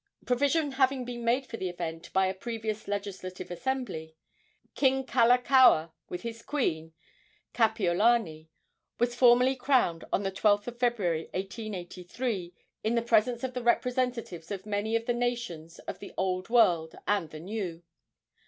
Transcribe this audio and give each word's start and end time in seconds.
Provision 0.25 0.71
having 0.71 1.05
been 1.05 1.23
made 1.23 1.45
for 1.45 1.57
the 1.57 1.69
event 1.69 2.11
by 2.11 2.25
a 2.25 2.33
previous 2.33 2.87
Legislative 2.87 3.51
Assembly, 3.51 4.15
King 4.73 5.05
Kalakaua, 5.05 5.91
with 6.09 6.23
his 6.23 6.41
queen, 6.41 6.93
Kapiolani, 7.53 8.49
was 8.97 9.13
formally 9.13 9.55
crowned 9.55 10.03
on 10.11 10.23
the 10.23 10.31
12th 10.31 10.65
of 10.65 10.79
February, 10.79 11.29
1883, 11.35 12.51
in 12.83 12.95
the 12.95 13.03
presence 13.03 13.43
of 13.43 13.53
the 13.53 13.61
representatives 13.61 14.49
of 14.49 14.65
many 14.65 14.95
of 14.95 15.05
the 15.05 15.13
nations 15.13 15.77
of 15.87 15.99
the 15.99 16.15
Old 16.17 16.49
World 16.49 16.95
and 17.07 17.29
the 17.29 17.39
New. 17.39 17.83